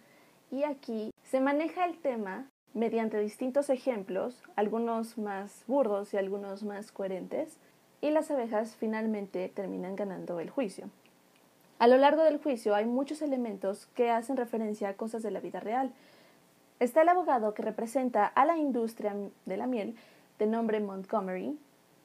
y 0.51 0.61
aquí 0.61 1.11
se 1.23 1.41
maneja 1.41 1.83
el 1.83 1.97
tema 1.97 2.45
mediante 2.75 3.19
distintos 3.19 3.71
ejemplos, 3.71 4.43
algunos 4.55 5.17
más 5.17 5.63
burdos 5.65 6.13
y 6.13 6.17
algunos 6.17 6.61
más 6.61 6.91
coherentes, 6.91 7.57
y 8.01 8.11
las 8.11 8.29
abejas 8.29 8.75
finalmente 8.75 9.49
terminan 9.49 9.95
ganando 9.95 10.39
el 10.39 10.51
juicio. 10.51 10.91
A 11.79 11.87
lo 11.87 11.97
largo 11.97 12.21
del 12.21 12.37
juicio 12.37 12.75
hay 12.75 12.85
muchos 12.85 13.23
elementos 13.23 13.87
que 13.95 14.11
hacen 14.11 14.37
referencia 14.37 14.89
a 14.89 14.93
cosas 14.93 15.23
de 15.23 15.31
la 15.31 15.39
vida 15.39 15.59
real. 15.59 15.91
Está 16.79 17.01
el 17.01 17.09
abogado 17.09 17.55
que 17.55 17.63
representa 17.63 18.27
a 18.27 18.45
la 18.45 18.57
industria 18.57 19.15
de 19.47 19.57
la 19.57 19.65
miel, 19.65 19.95
de 20.37 20.45
nombre 20.45 20.81
Montgomery, 20.81 21.57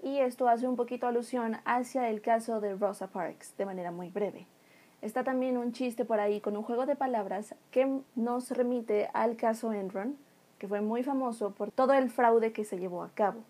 y 0.04 0.18
esto 0.20 0.48
hace 0.48 0.68
un 0.68 0.76
poquito 0.76 1.06
alusión 1.06 1.56
hacia 1.64 2.10
el 2.10 2.20
caso 2.20 2.60
de 2.60 2.74
Rosa 2.74 3.06
Parks 3.06 3.56
de 3.56 3.64
manera 3.64 3.90
muy 3.90 4.10
breve. 4.10 4.46
Está 5.00 5.24
también 5.24 5.56
un 5.56 5.72
chiste 5.72 6.04
por 6.04 6.20
ahí 6.20 6.40
con 6.40 6.56
un 6.56 6.62
juego 6.62 6.84
de 6.84 6.94
palabras 6.94 7.54
que 7.70 8.00
nos 8.14 8.50
remite 8.50 9.08
al 9.14 9.36
caso 9.36 9.72
Enron, 9.72 10.16
que 10.58 10.68
fue 10.68 10.82
muy 10.82 11.02
famoso 11.02 11.52
por 11.52 11.70
todo 11.70 11.94
el 11.94 12.10
fraude 12.10 12.52
que 12.52 12.64
se 12.64 12.78
llevó 12.78 13.02
a 13.02 13.10
cabo. 13.14 13.44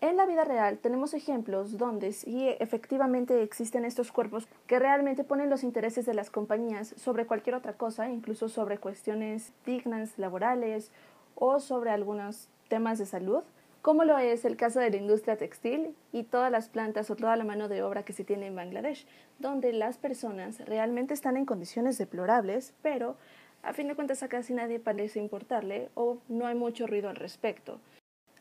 En 0.00 0.16
la 0.16 0.26
vida 0.26 0.42
real 0.42 0.78
tenemos 0.78 1.14
ejemplos 1.14 1.78
donde 1.78 2.12
sí 2.12 2.48
efectivamente 2.58 3.40
existen 3.40 3.84
estos 3.84 4.10
cuerpos 4.10 4.48
que 4.66 4.80
realmente 4.80 5.22
ponen 5.22 5.48
los 5.48 5.62
intereses 5.62 6.06
de 6.06 6.14
las 6.14 6.28
compañías 6.28 6.92
sobre 6.96 7.24
cualquier 7.26 7.54
otra 7.54 7.74
cosa, 7.74 8.10
incluso 8.10 8.48
sobre 8.48 8.78
cuestiones 8.78 9.52
dignas 9.64 10.18
laborales 10.18 10.90
o 11.36 11.60
sobre 11.60 11.90
algunos 11.90 12.48
temas 12.68 12.98
de 12.98 13.06
salud, 13.06 13.44
como 13.82 14.04
lo 14.04 14.16
es 14.16 14.44
el 14.44 14.56
caso 14.56 14.78
de 14.78 14.90
la 14.90 14.96
industria 14.96 15.36
textil 15.36 15.96
y 16.12 16.22
todas 16.22 16.52
las 16.52 16.68
plantas 16.68 17.10
o 17.10 17.16
toda 17.16 17.34
la 17.34 17.44
mano 17.44 17.68
de 17.68 17.82
obra 17.82 18.04
que 18.04 18.12
se 18.12 18.22
tiene 18.22 18.46
en 18.46 18.54
Bangladesh, 18.54 19.06
donde 19.40 19.72
las 19.72 19.98
personas 19.98 20.60
realmente 20.60 21.14
están 21.14 21.36
en 21.36 21.44
condiciones 21.44 21.98
deplorables, 21.98 22.74
pero 22.80 23.16
a 23.62 23.72
fin 23.72 23.88
de 23.88 23.96
cuentas 23.96 24.22
a 24.22 24.28
casi 24.28 24.54
nadie 24.54 24.78
parece 24.78 25.18
importarle 25.18 25.90
o 25.94 26.18
no 26.28 26.46
hay 26.46 26.54
mucho 26.54 26.86
ruido 26.86 27.10
al 27.10 27.16
respecto. 27.16 27.80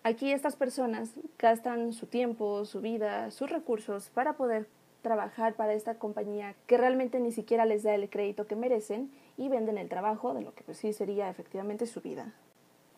Aquí 0.03 0.31
estas 0.31 0.55
personas 0.55 1.15
gastan 1.39 1.91
su 1.93 2.05
tiempo, 2.05 2.63
su 2.65 2.79
vida, 2.79 3.31
sus 3.31 3.49
recursos 3.49 4.11
para 4.11 4.33
poder 4.33 4.67
trabajar 5.01 5.55
para 5.55 5.73
esta 5.73 5.95
compañía 5.95 6.53
que 6.67 6.77
realmente 6.77 7.19
ni 7.19 7.31
siquiera 7.31 7.65
les 7.65 7.81
da 7.81 7.95
el 7.95 8.09
crédito 8.11 8.45
que 8.45 8.55
merecen 8.55 9.11
y 9.37 9.49
venden 9.49 9.79
el 9.79 9.89
trabajo 9.89 10.35
de 10.35 10.41
lo 10.41 10.53
que 10.53 10.63
pues 10.63 10.77
sí 10.77 10.93
sería 10.93 11.29
efectivamente 11.29 11.87
su 11.87 12.01
vida 12.01 12.31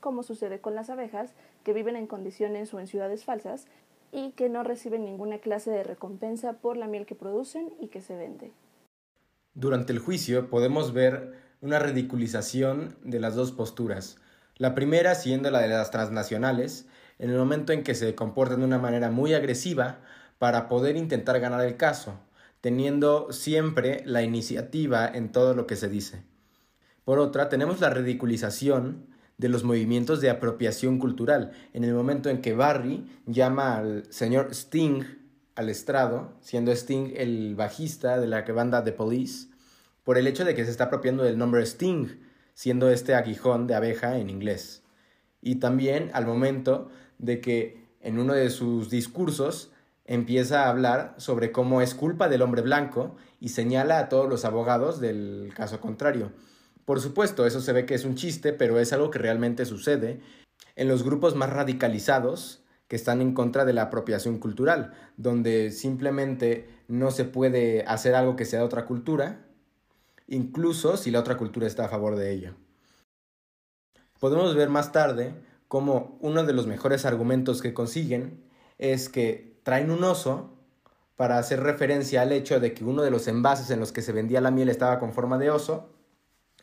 como 0.04 0.22
sucede 0.22 0.60
con 0.60 0.76
las 0.76 0.90
abejas, 0.90 1.32
que 1.64 1.72
viven 1.72 1.96
en 1.96 2.08
condiciones 2.08 2.74
o 2.74 2.80
en 2.82 2.88
ciudades 2.88 3.24
falsas 3.24 3.68
y 4.12 4.32
que 4.32 4.50
no 4.50 4.62
reciben 4.62 5.06
ninguna 5.06 5.40
clase 5.40 5.72
de 5.72 5.82
recompensa 5.82 6.54
por 6.54 6.76
la 6.76 6.88
miel 6.88 7.06
que 7.06 7.16
producen 7.16 7.74
y 7.80 7.88
que 7.88 8.02
se 8.02 8.18
vende. 8.18 8.52
Durante 9.54 9.94
el 9.94 10.00
juicio 10.00 10.50
podemos 10.50 10.92
ver 10.92 11.36
una 11.62 11.80
ridiculización 11.80 12.98
de 13.02 13.22
las 13.22 13.36
dos 13.36 13.54
posturas. 13.54 14.18
La 14.58 14.76
primera 14.76 15.16
siendo 15.16 15.50
la 15.52 15.62
de 15.62 15.70
las 15.70 15.90
transnacionales, 15.90 16.86
en 17.18 17.30
el 17.30 17.38
momento 17.38 17.72
en 17.72 17.84
que 17.84 17.96
se 17.96 18.14
comportan 18.14 18.60
de 18.60 18.66
una 18.66 18.80
manera 18.80 19.10
muy 19.10 19.34
agresiva 19.34 20.02
para 20.38 20.68
poder 20.68 20.98
intentar 20.98 21.40
ganar 21.40 21.66
el 21.66 21.78
caso, 21.78 22.20
teniendo 22.60 23.32
siempre 23.32 24.04
la 24.06 24.22
iniciativa 24.22 25.08
en 25.08 25.32
todo 25.32 25.56
lo 25.56 25.66
que 25.66 25.78
se 25.78 25.88
dice. 25.88 26.24
Por 27.06 27.20
otra, 27.20 27.48
tenemos 27.48 27.80
la 27.80 27.90
ridiculización 27.90 29.13
de 29.38 29.50
los 29.50 29.64
movimientos 29.64 30.22
de 30.22 30.30
apropiación 30.30 31.00
cultural. 31.00 31.52
En 31.74 31.84
el 31.84 31.94
momento 31.94 32.30
en 32.30 32.42
que 32.42 32.54
Barry 32.54 33.06
llama 33.26 33.78
al 33.78 34.06
señor 34.12 34.50
Sting 34.52 35.04
al 35.56 35.70
estrado, 35.70 36.34
siendo 36.42 36.72
Sting 36.72 37.14
el 37.16 37.56
bajista 37.56 38.20
de 38.20 38.28
la 38.28 38.42
banda 38.42 38.84
The 38.84 38.92
Police, 38.92 39.50
por 40.04 40.18
el 40.18 40.28
hecho 40.28 40.46
de 40.46 40.56
que 40.56 40.66
se 40.66 40.72
está 40.72 40.86
apropiando 40.86 41.24
del 41.24 41.38
nombre 41.38 41.64
Sting, 41.64 42.08
siendo 42.54 42.90
este 42.90 43.16
aguijón 43.16 43.68
de 43.68 43.76
abeja 43.76 44.18
en 44.18 44.30
inglés. 44.30 44.84
Y 45.42 45.56
también 45.56 46.12
al 46.14 46.26
momento 46.26 46.90
de 47.18 47.42
que 47.42 47.84
en 48.02 48.20
uno 48.20 48.34
de 48.34 48.50
sus 48.50 48.90
discursos 48.90 49.72
empieza 50.06 50.64
a 50.64 50.70
hablar 50.70 51.16
sobre 51.18 51.52
cómo 51.52 51.82
es 51.82 51.96
culpa 51.96 52.28
del 52.28 52.42
hombre 52.42 52.62
blanco 52.62 53.16
y 53.40 53.50
señala 53.50 54.00
a 54.00 54.10
todos 54.10 54.30
los 54.30 54.46
abogados 54.46 55.00
del 55.00 55.54
caso 55.56 55.80
contrario. 55.80 56.32
Por 56.86 57.00
supuesto, 57.00 57.46
eso 57.46 57.62
se 57.62 57.74
ve 57.74 57.86
que 57.86 57.96
es 57.96 58.06
un 58.06 58.16
chiste, 58.16 58.54
pero 58.54 58.80
es 58.80 58.92
algo 58.94 59.10
que 59.10 59.20
realmente 59.20 59.66
sucede 59.66 60.20
en 60.76 60.88
los 60.88 61.04
grupos 61.04 61.36
más 61.36 61.50
radicalizados 61.50 62.64
que 62.88 62.96
están 62.96 63.22
en 63.22 63.34
contra 63.34 63.66
de 63.66 63.74
la 63.74 63.84
apropiación 63.84 64.38
cultural, 64.38 64.94
donde 65.18 65.72
simplemente 65.72 66.68
no 66.88 67.12
se 67.12 67.26
puede 67.26 67.84
hacer 67.86 68.16
algo 68.16 68.36
que 68.36 68.46
sea 68.46 68.60
de 68.60 68.66
otra 68.66 68.86
cultura, 68.86 69.46
incluso 70.28 70.98
si 70.98 71.10
la 71.10 71.20
otra 71.20 71.38
cultura 71.38 71.68
está 71.68 71.86
a 71.86 71.90
favor 71.90 72.16
de 72.16 72.32
ello. 72.32 72.56
Podemos 74.20 74.56
ver 74.56 74.70
más 74.70 74.92
tarde 74.92 75.34
cómo 75.68 76.18
uno 76.22 76.44
de 76.44 76.54
los 76.54 76.68
mejores 76.68 77.06
argumentos 77.06 77.62
que 77.62 77.74
consiguen 77.74 78.44
es 78.78 79.10
que 79.10 79.60
traen 79.64 79.90
un 79.90 80.04
oso 80.04 80.54
para 81.16 81.38
hacer 81.38 81.62
referencia 81.62 82.22
al 82.22 82.32
hecho 82.32 82.60
de 82.60 82.74
que 82.74 82.84
uno 82.84 83.02
de 83.02 83.12
los 83.12 83.28
envases 83.28 83.70
en 83.70 83.80
los 83.80 83.92
que 83.92 84.02
se 84.02 84.12
vendía 84.12 84.42
la 84.42 84.52
miel 84.52 84.70
estaba 84.70 85.00
con 85.00 85.14
forma 85.14 85.38
de 85.38 85.50
oso 85.50 85.90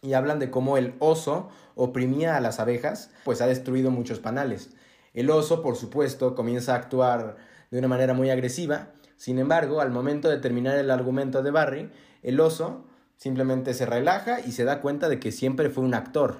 y 0.02 0.14
hablan 0.14 0.38
de 0.38 0.50
cómo 0.50 0.76
el 0.76 0.94
oso 0.98 1.50
oprimía 1.74 2.36
a 2.36 2.40
las 2.40 2.60
abejas, 2.60 3.10
pues 3.24 3.40
ha 3.40 3.46
destruido 3.46 3.90
muchos 3.90 4.18
panales. 4.18 4.70
El 5.12 5.30
oso, 5.30 5.62
por 5.62 5.76
supuesto, 5.76 6.34
comienza 6.34 6.72
a 6.72 6.76
actuar 6.76 7.36
de 7.70 7.78
una 7.78 7.88
manera 7.88 8.14
muy 8.14 8.30
agresiva, 8.30 8.90
sin 9.16 9.38
embargo, 9.38 9.82
al 9.82 9.90
momento 9.90 10.30
de 10.30 10.38
terminar 10.38 10.78
el 10.78 10.90
argumento 10.90 11.42
de 11.42 11.50
Barry, 11.50 11.90
el 12.22 12.40
oso 12.40 12.86
simplemente 13.16 13.74
se 13.74 13.84
relaja 13.84 14.40
y 14.40 14.52
se 14.52 14.64
da 14.64 14.80
cuenta 14.80 15.10
de 15.10 15.20
que 15.20 15.30
siempre 15.30 15.68
fue 15.68 15.84
un 15.84 15.92
actor, 15.92 16.38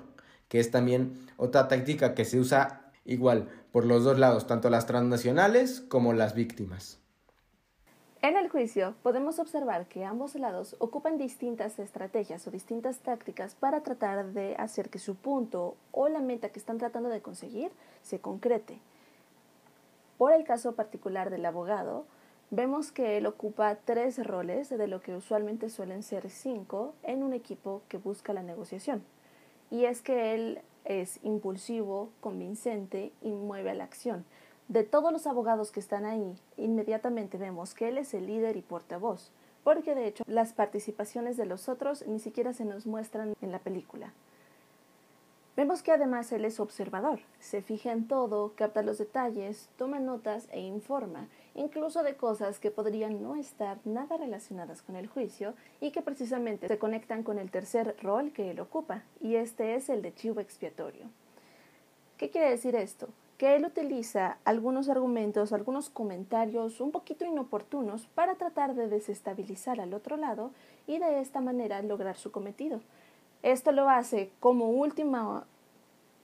que 0.48 0.60
es 0.60 0.70
también 0.70 1.28
otra 1.36 1.68
táctica 1.68 2.14
que 2.14 2.24
se 2.24 2.40
usa 2.40 2.90
igual 3.04 3.48
por 3.70 3.84
los 3.84 4.02
dos 4.04 4.18
lados, 4.18 4.46
tanto 4.46 4.70
las 4.70 4.86
transnacionales 4.86 5.82
como 5.88 6.14
las 6.14 6.34
víctimas. 6.34 6.99
En 8.22 8.36
el 8.36 8.50
juicio 8.50 8.94
podemos 9.02 9.38
observar 9.38 9.86
que 9.86 10.04
ambos 10.04 10.34
lados 10.34 10.76
ocupan 10.78 11.16
distintas 11.16 11.78
estrategias 11.78 12.46
o 12.46 12.50
distintas 12.50 12.98
tácticas 12.98 13.54
para 13.54 13.82
tratar 13.82 14.34
de 14.34 14.56
hacer 14.56 14.90
que 14.90 14.98
su 14.98 15.14
punto 15.14 15.74
o 15.90 16.06
la 16.10 16.20
meta 16.20 16.50
que 16.50 16.58
están 16.58 16.76
tratando 16.76 17.08
de 17.08 17.22
conseguir 17.22 17.72
se 18.02 18.18
concrete. 18.20 18.78
Por 20.18 20.34
el 20.34 20.44
caso 20.44 20.74
particular 20.74 21.30
del 21.30 21.46
abogado, 21.46 22.04
vemos 22.50 22.92
que 22.92 23.16
él 23.16 23.24
ocupa 23.24 23.78
tres 23.86 24.22
roles 24.26 24.68
de 24.68 24.86
lo 24.86 25.00
que 25.00 25.16
usualmente 25.16 25.70
suelen 25.70 26.02
ser 26.02 26.28
cinco 26.28 26.92
en 27.02 27.22
un 27.22 27.32
equipo 27.32 27.80
que 27.88 27.96
busca 27.96 28.34
la 28.34 28.42
negociación. 28.42 29.02
Y 29.70 29.86
es 29.86 30.02
que 30.02 30.34
él 30.34 30.60
es 30.84 31.20
impulsivo, 31.22 32.10
convincente 32.20 33.12
y 33.22 33.30
mueve 33.30 33.70
a 33.70 33.74
la 33.74 33.84
acción 33.84 34.26
de 34.70 34.84
todos 34.84 35.12
los 35.12 35.26
abogados 35.26 35.72
que 35.72 35.80
están 35.80 36.04
ahí, 36.04 36.36
inmediatamente 36.56 37.38
vemos 37.38 37.74
que 37.74 37.88
él 37.88 37.98
es 37.98 38.14
el 38.14 38.28
líder 38.28 38.56
y 38.56 38.62
portavoz, 38.62 39.32
porque 39.64 39.96
de 39.96 40.06
hecho 40.06 40.22
las 40.28 40.52
participaciones 40.52 41.36
de 41.36 41.44
los 41.44 41.68
otros 41.68 42.06
ni 42.06 42.20
siquiera 42.20 42.52
se 42.52 42.64
nos 42.64 42.86
muestran 42.86 43.34
en 43.40 43.50
la 43.50 43.58
película. 43.58 44.12
Vemos 45.56 45.82
que 45.82 45.90
además 45.90 46.30
él 46.30 46.44
es 46.44 46.60
observador, 46.60 47.18
se 47.40 47.62
fija 47.62 47.90
en 47.90 48.06
todo, 48.06 48.52
capta 48.54 48.84
los 48.84 48.98
detalles, 48.98 49.68
toma 49.76 49.98
notas 49.98 50.46
e 50.52 50.60
informa, 50.60 51.26
incluso 51.56 52.04
de 52.04 52.14
cosas 52.14 52.60
que 52.60 52.70
podrían 52.70 53.20
no 53.20 53.34
estar 53.34 53.80
nada 53.84 54.18
relacionadas 54.18 54.82
con 54.82 54.94
el 54.94 55.08
juicio 55.08 55.54
y 55.80 55.90
que 55.90 56.00
precisamente 56.00 56.68
se 56.68 56.78
conectan 56.78 57.24
con 57.24 57.40
el 57.40 57.50
tercer 57.50 57.96
rol 58.00 58.30
que 58.30 58.52
él 58.52 58.60
ocupa, 58.60 59.02
y 59.20 59.34
este 59.34 59.74
es 59.74 59.88
el 59.88 60.00
de 60.00 60.14
chivo 60.14 60.38
expiatorio. 60.38 61.06
¿Qué 62.18 62.30
quiere 62.30 62.50
decir 62.50 62.76
esto? 62.76 63.08
Que 63.40 63.56
él 63.56 63.64
utiliza 63.64 64.36
algunos 64.44 64.90
argumentos, 64.90 65.54
algunos 65.54 65.88
comentarios 65.88 66.78
un 66.78 66.90
poquito 66.90 67.24
inoportunos 67.24 68.06
para 68.14 68.34
tratar 68.34 68.74
de 68.74 68.86
desestabilizar 68.86 69.80
al 69.80 69.94
otro 69.94 70.18
lado 70.18 70.50
y 70.86 70.98
de 70.98 71.22
esta 71.22 71.40
manera 71.40 71.80
lograr 71.80 72.18
su 72.18 72.32
cometido. 72.32 72.82
Esto 73.42 73.72
lo 73.72 73.88
hace 73.88 74.30
como 74.40 74.68
último, 74.68 75.44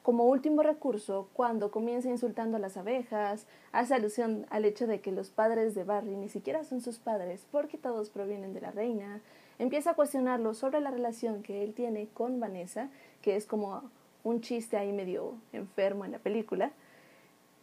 como 0.02 0.24
último 0.24 0.62
recurso 0.62 1.30
cuando 1.32 1.70
comienza 1.70 2.10
insultando 2.10 2.58
a 2.58 2.60
las 2.60 2.76
abejas, 2.76 3.46
hace 3.72 3.94
alusión 3.94 4.44
al 4.50 4.66
hecho 4.66 4.86
de 4.86 5.00
que 5.00 5.10
los 5.10 5.30
padres 5.30 5.74
de 5.74 5.84
Barry 5.84 6.16
ni 6.16 6.28
siquiera 6.28 6.64
son 6.64 6.82
sus 6.82 6.98
padres 6.98 7.46
porque 7.50 7.78
todos 7.78 8.10
provienen 8.10 8.52
de 8.52 8.60
la 8.60 8.72
reina, 8.72 9.22
empieza 9.58 9.92
a 9.92 9.94
cuestionarlo 9.94 10.52
sobre 10.52 10.82
la 10.82 10.90
relación 10.90 11.42
que 11.42 11.64
él 11.64 11.72
tiene 11.72 12.08
con 12.12 12.40
Vanessa, 12.40 12.90
que 13.22 13.36
es 13.36 13.46
como 13.46 13.84
un 14.22 14.42
chiste 14.42 14.76
ahí 14.76 14.92
medio 14.92 15.32
enfermo 15.54 16.04
en 16.04 16.12
la 16.12 16.18
película, 16.18 16.72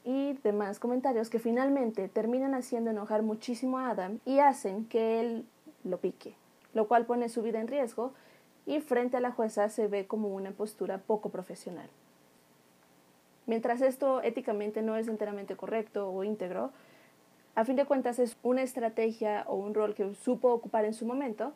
y 0.03 0.33
demás 0.43 0.79
comentarios 0.79 1.29
que 1.29 1.39
finalmente 1.39 2.10
terminan 2.10 2.53
haciendo 2.53 2.91
enojar 2.91 3.22
muchísimo 3.24 3.79
a 3.79 3.89
Adam 3.89 4.19
y 4.25 4.39
hacen 4.39 4.86
que 4.86 5.19
él 5.19 5.45
lo 5.83 5.98
pique, 5.98 6.36
lo 6.74 6.88
cual 6.88 7.05
pone 7.05 7.29
su 7.29 7.41
vida 7.41 7.60
en 7.60 7.67
riesgo 7.67 8.13
y 8.65 8.79
frente 8.79 9.17
a 9.17 9.22
la 9.22 9.31
jueza 9.31 9.69
se 9.69 9.88
ve 9.88 10.07
como 10.07 10.29
una 10.29 10.51
postura 10.51 10.98
poco 11.00 11.29
profesional. 11.29 11.89
Mientras 13.45 13.81
esto 13.81 14.22
éticamente 14.22 14.81
no 14.81 14.95
es 14.95 15.07
enteramente 15.07 15.55
correcto 15.55 16.10
o 16.10 16.24
íntegro, 16.24 16.72
a 17.55 17.65
fin 17.65 17.75
de 17.75 17.86
cuentas 17.86 18.19
es 18.19 18.38
una 18.41 18.63
estrategia 18.63 19.43
o 19.48 19.55
un 19.55 19.74
rol 19.74 19.93
que 19.93 20.15
supo 20.15 20.51
ocupar 20.51 20.86
en 20.86 20.93
su 20.93 21.05
momento 21.05 21.53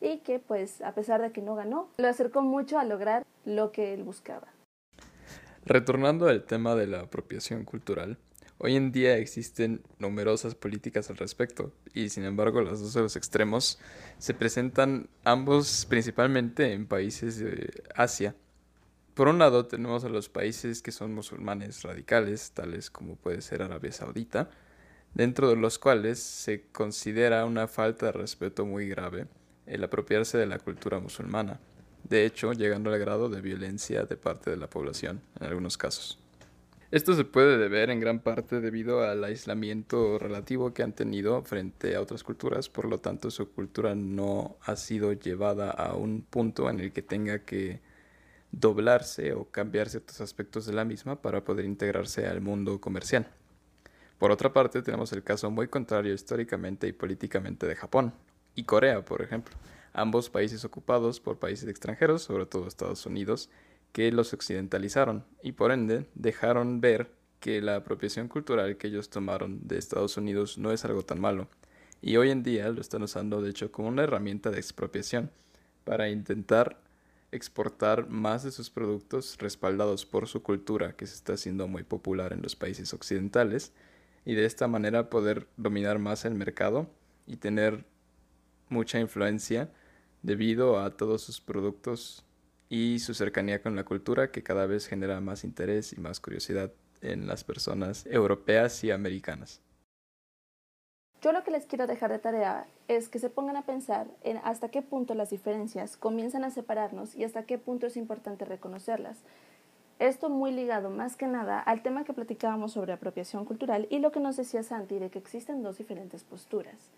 y 0.00 0.18
que 0.18 0.38
pues 0.38 0.82
a 0.82 0.92
pesar 0.92 1.22
de 1.22 1.32
que 1.32 1.42
no 1.42 1.54
ganó, 1.54 1.88
lo 1.96 2.08
acercó 2.08 2.42
mucho 2.42 2.78
a 2.78 2.84
lograr 2.84 3.24
lo 3.44 3.72
que 3.72 3.94
él 3.94 4.02
buscaba. 4.02 4.48
Retornando 5.64 6.26
al 6.28 6.42
tema 6.42 6.74
de 6.74 6.88
la 6.88 7.00
apropiación 7.02 7.64
cultural, 7.64 8.18
hoy 8.58 8.74
en 8.74 8.90
día 8.90 9.16
existen 9.18 9.80
numerosas 10.00 10.56
políticas 10.56 11.08
al 11.08 11.18
respecto 11.18 11.72
y 11.94 12.08
sin 12.08 12.24
embargo 12.24 12.62
los 12.62 12.80
dos 12.80 12.94
de 12.94 13.02
los 13.02 13.14
extremos 13.14 13.78
se 14.18 14.34
presentan 14.34 15.08
ambos 15.22 15.86
principalmente 15.88 16.72
en 16.72 16.86
países 16.86 17.38
de 17.38 17.84
Asia. 17.94 18.34
Por 19.14 19.28
un 19.28 19.38
lado 19.38 19.66
tenemos 19.66 20.04
a 20.04 20.08
los 20.08 20.28
países 20.28 20.82
que 20.82 20.90
son 20.90 21.14
musulmanes 21.14 21.82
radicales, 21.82 22.50
tales 22.50 22.90
como 22.90 23.14
puede 23.14 23.40
ser 23.40 23.62
Arabia 23.62 23.92
Saudita, 23.92 24.50
dentro 25.14 25.48
de 25.48 25.56
los 25.56 25.78
cuales 25.78 26.18
se 26.18 26.62
considera 26.72 27.44
una 27.44 27.68
falta 27.68 28.06
de 28.06 28.12
respeto 28.12 28.66
muy 28.66 28.88
grave 28.88 29.28
el 29.66 29.84
apropiarse 29.84 30.38
de 30.38 30.46
la 30.46 30.58
cultura 30.58 30.98
musulmana, 30.98 31.60
de 32.04 32.24
hecho 32.26 32.52
llegando 32.52 32.92
al 32.92 32.98
grado 32.98 33.28
de 33.28 33.40
violencia 33.40 34.04
de 34.04 34.16
parte 34.16 34.50
de 34.50 34.56
la 34.56 34.68
población 34.68 35.20
en 35.40 35.46
algunos 35.46 35.76
casos. 35.78 36.18
Esto 36.92 37.14
se 37.14 37.24
puede 37.24 37.56
deber 37.56 37.88
en 37.88 38.00
gran 38.00 38.20
parte 38.20 38.60
debido 38.60 39.02
al 39.02 39.24
aislamiento 39.24 40.18
relativo 40.18 40.74
que 40.74 40.82
han 40.82 40.92
tenido 40.92 41.42
frente 41.42 41.96
a 41.96 42.02
otras 42.02 42.22
culturas, 42.22 42.68
por 42.68 42.84
lo 42.84 42.98
tanto 42.98 43.30
su 43.30 43.50
cultura 43.50 43.94
no 43.94 44.56
ha 44.66 44.76
sido 44.76 45.14
llevada 45.14 45.70
a 45.70 45.94
un 45.94 46.20
punto 46.20 46.68
en 46.68 46.80
el 46.80 46.92
que 46.92 47.00
tenga 47.00 47.38
que 47.38 47.80
doblarse 48.50 49.32
o 49.32 49.46
cambiar 49.46 49.88
ciertos 49.88 50.20
aspectos 50.20 50.66
de 50.66 50.74
la 50.74 50.84
misma 50.84 51.16
para 51.22 51.42
poder 51.42 51.64
integrarse 51.64 52.26
al 52.26 52.42
mundo 52.42 52.78
comercial. 52.78 53.26
Por 54.18 54.30
otra 54.30 54.52
parte, 54.52 54.82
tenemos 54.82 55.12
el 55.12 55.22
caso 55.22 55.50
muy 55.50 55.68
contrario 55.68 56.12
históricamente 56.12 56.86
y 56.86 56.92
políticamente 56.92 57.66
de 57.66 57.74
Japón 57.74 58.12
y 58.54 58.64
Corea, 58.64 59.02
por 59.02 59.22
ejemplo, 59.22 59.56
ambos 59.92 60.30
países 60.30 60.64
ocupados 60.64 61.20
por 61.20 61.38
países 61.38 61.68
extranjeros, 61.68 62.22
sobre 62.22 62.46
todo 62.46 62.66
Estados 62.66 63.04
Unidos, 63.06 63.50
que 63.92 64.10
los 64.10 64.32
occidentalizaron 64.32 65.24
y 65.42 65.52
por 65.52 65.70
ende 65.70 66.06
dejaron 66.14 66.80
ver 66.80 67.10
que 67.40 67.60
la 67.60 67.76
apropiación 67.76 68.28
cultural 68.28 68.76
que 68.76 68.86
ellos 68.86 69.10
tomaron 69.10 69.66
de 69.66 69.78
Estados 69.78 70.16
Unidos 70.16 70.58
no 70.58 70.72
es 70.72 70.84
algo 70.84 71.02
tan 71.02 71.20
malo. 71.20 71.48
Y 72.00 72.16
hoy 72.16 72.30
en 72.30 72.42
día 72.42 72.68
lo 72.70 72.80
están 72.80 73.02
usando 73.02 73.42
de 73.42 73.50
hecho 73.50 73.70
como 73.70 73.88
una 73.88 74.04
herramienta 74.04 74.50
de 74.50 74.58
expropiación 74.58 75.30
para 75.84 76.08
intentar 76.08 76.80
exportar 77.32 78.08
más 78.08 78.44
de 78.44 78.50
sus 78.50 78.70
productos 78.70 79.36
respaldados 79.38 80.06
por 80.06 80.28
su 80.28 80.42
cultura 80.42 80.94
que 80.96 81.06
se 81.06 81.14
está 81.14 81.32
haciendo 81.32 81.66
muy 81.66 81.82
popular 81.82 82.32
en 82.32 82.42
los 82.42 82.56
países 82.56 82.92
occidentales 82.92 83.72
y 84.24 84.34
de 84.34 84.44
esta 84.44 84.68
manera 84.68 85.10
poder 85.10 85.48
dominar 85.56 85.98
más 85.98 86.24
el 86.24 86.34
mercado 86.34 86.88
y 87.26 87.36
tener 87.36 87.84
mucha 88.68 89.00
influencia 89.00 89.70
debido 90.22 90.80
a 90.80 90.96
todos 90.96 91.22
sus 91.22 91.40
productos 91.40 92.24
y 92.68 93.00
su 93.00 93.14
cercanía 93.14 93.60
con 93.60 93.76
la 93.76 93.84
cultura 93.84 94.30
que 94.30 94.42
cada 94.42 94.66
vez 94.66 94.86
genera 94.86 95.20
más 95.20 95.44
interés 95.44 95.92
y 95.92 96.00
más 96.00 96.20
curiosidad 96.20 96.72
en 97.02 97.26
las 97.26 97.44
personas 97.44 98.06
europeas 98.06 98.82
y 98.84 98.90
americanas. 98.90 99.60
Yo 101.20 101.30
lo 101.32 101.44
que 101.44 101.52
les 101.52 101.66
quiero 101.66 101.86
dejar 101.86 102.10
de 102.10 102.18
tarea 102.18 102.66
es 102.88 103.08
que 103.08 103.20
se 103.20 103.30
pongan 103.30 103.56
a 103.56 103.66
pensar 103.66 104.08
en 104.22 104.38
hasta 104.38 104.70
qué 104.70 104.82
punto 104.82 105.14
las 105.14 105.30
diferencias 105.30 105.96
comienzan 105.96 106.42
a 106.42 106.50
separarnos 106.50 107.14
y 107.14 107.22
hasta 107.22 107.44
qué 107.44 107.58
punto 107.58 107.86
es 107.86 107.96
importante 107.96 108.44
reconocerlas. 108.44 109.18
Esto 110.00 110.30
muy 110.30 110.50
ligado 110.50 110.90
más 110.90 111.14
que 111.14 111.28
nada 111.28 111.60
al 111.60 111.82
tema 111.82 112.02
que 112.02 112.12
platicábamos 112.12 112.72
sobre 112.72 112.92
apropiación 112.92 113.44
cultural 113.44 113.86
y 113.88 114.00
lo 114.00 114.10
que 114.10 114.18
nos 114.18 114.36
decía 114.36 114.64
Santi 114.64 114.98
de 114.98 115.10
que 115.10 115.20
existen 115.20 115.62
dos 115.62 115.78
diferentes 115.78 116.24
posturas. 116.24 116.90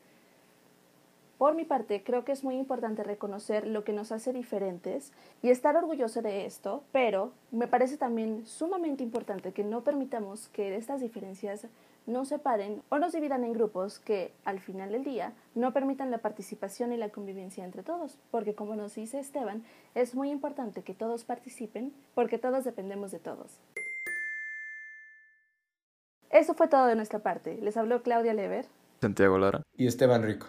Por 1.45 1.55
mi 1.55 1.67
parte, 1.67 2.03
creo 2.03 2.25
que 2.25 2.33
es 2.33 2.43
muy 2.43 2.57
importante 2.57 3.03
reconocer 3.03 3.67
lo 3.67 3.85
que 3.85 3.93
nos 3.93 4.13
hace 4.13 4.33
diferentes 4.33 5.13
y 5.43 5.51
estar 5.51 5.77
orgulloso 5.77 6.23
de 6.23 6.47
esto, 6.47 6.83
pero 6.91 7.33
me 7.51 7.69
parece 7.69 7.99
también 7.99 8.47
sumamente 8.47 9.03
importante 9.03 9.53
que 9.53 9.63
no 9.63 9.85
permitamos 9.85 10.49
que 10.49 10.75
estas 10.75 11.03
diferencias 11.03 11.67
nos 12.07 12.29
separen 12.29 12.81
o 12.89 12.99
nos 12.99 13.13
dividan 13.13 13.45
en 13.45 13.53
grupos 13.53 13.99
que, 13.99 14.33
al 14.47 14.59
final 14.59 14.93
del 14.93 15.05
día, 15.05 15.35
no 15.55 15.75
permitan 15.75 16.11
la 16.11 16.17
participación 16.17 16.95
y 16.95 16.97
la 16.97 17.11
convivencia 17.11 17.63
entre 17.63 17.83
todos, 17.83 18.19
porque 18.31 18.55
como 18.55 18.75
nos 18.75 18.95
dice 18.95 19.19
Esteban, 19.19 19.65
es 19.95 20.15
muy 20.15 20.31
importante 20.31 20.81
que 20.81 20.95
todos 20.95 21.25
participen 21.25 21.93
porque 22.15 22.39
todos 22.39 22.65
dependemos 22.65 23.11
de 23.11 23.19
todos. 23.19 23.61
Eso 26.31 26.55
fue 26.55 26.69
todo 26.69 26.87
de 26.87 26.97
nuestra 26.97 27.19
parte. 27.19 27.59
Les 27.61 27.77
habló 27.77 28.03
Claudia 28.03 28.33
Lever, 28.33 28.65
Santiago 29.03 29.37
Lara 29.37 29.63
y 29.77 29.87
Esteban 29.87 30.23
Rico. 30.23 30.47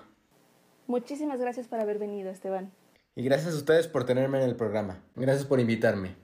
Muchísimas 0.87 1.39
gracias 1.39 1.67
por 1.67 1.79
haber 1.79 1.99
venido, 1.99 2.29
Esteban. 2.29 2.71
Y 3.15 3.23
gracias 3.23 3.53
a 3.53 3.57
ustedes 3.57 3.87
por 3.87 4.05
tenerme 4.05 4.39
en 4.39 4.49
el 4.49 4.55
programa. 4.55 5.01
Gracias 5.15 5.45
por 5.45 5.59
invitarme. 5.59 6.15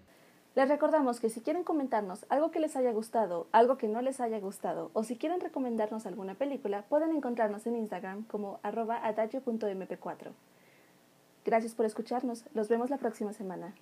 Les 0.54 0.68
recordamos 0.68 1.22
que 1.22 1.30
si 1.30 1.40
quieren 1.40 1.64
comentarnos 1.64 2.26
algo 2.28 2.52
que 2.52 2.60
les 2.60 2.76
haya 2.76 2.92
gustado, 2.92 3.48
algo 3.54 3.78
que 3.78 3.88
no 3.88 4.02
les 4.02 4.20
haya 4.20 4.40
gustado, 4.40 4.92
o 4.94 5.04
si 5.04 5.16
quieren 5.16 5.40
recomendarnos 5.40 6.06
alguna 6.06 6.36
película, 6.36 6.84
pueden 6.90 7.16
encontrarnos 7.16 7.66
en 7.68 7.78
Instagram 7.78 8.26
como 8.26 8.60
arroba 8.62 8.98
adagio.mp4. 8.98 10.32
Gracias 11.46 11.74
por 11.74 11.86
escucharnos. 11.86 12.44
Los 12.54 12.68
vemos 12.68 12.90
la 12.90 12.98
próxima 12.98 13.32
semana. 13.32 13.74